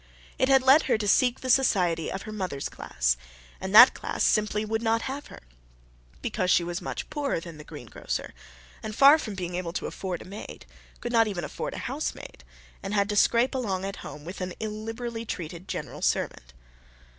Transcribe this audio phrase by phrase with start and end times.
[0.39, 3.17] It had led her to seek the society of her mother's class;
[3.59, 5.41] and that class simply would not have her,
[6.23, 8.33] because she was much poorer than the greengrocer,
[8.81, 10.65] and, far from being able to afford a maid,
[11.01, 12.43] could not afford even a housemaid,
[12.81, 16.51] and had to scrape along at home with an illiberally treated general servant.